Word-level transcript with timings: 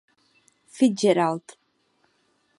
Fitzgerald. 0.77 1.57